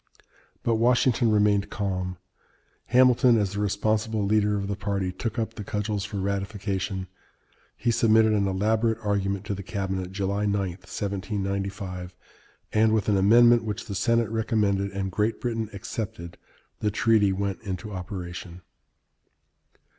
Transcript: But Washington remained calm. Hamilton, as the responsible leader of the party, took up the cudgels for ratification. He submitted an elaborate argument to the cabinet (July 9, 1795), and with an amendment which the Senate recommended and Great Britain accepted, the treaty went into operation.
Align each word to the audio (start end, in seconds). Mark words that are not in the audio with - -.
But 0.63 0.77
Washington 0.77 1.29
remained 1.31 1.69
calm. 1.69 2.17
Hamilton, 2.87 3.37
as 3.37 3.53
the 3.53 3.59
responsible 3.59 4.23
leader 4.25 4.57
of 4.57 4.67
the 4.67 4.75
party, 4.75 5.11
took 5.11 5.37
up 5.37 5.53
the 5.53 5.63
cudgels 5.63 6.05
for 6.05 6.17
ratification. 6.17 7.05
He 7.77 7.91
submitted 7.91 8.33
an 8.33 8.47
elaborate 8.47 8.97
argument 9.05 9.45
to 9.45 9.53
the 9.53 9.61
cabinet 9.61 10.11
(July 10.11 10.47
9, 10.47 10.53
1795), 10.71 12.15
and 12.73 12.91
with 12.95 13.09
an 13.09 13.17
amendment 13.17 13.63
which 13.63 13.85
the 13.85 13.93
Senate 13.93 14.29
recommended 14.31 14.89
and 14.89 15.11
Great 15.11 15.39
Britain 15.39 15.69
accepted, 15.71 16.35
the 16.79 16.89
treaty 16.89 17.31
went 17.31 17.61
into 17.61 17.91
operation. 17.91 18.63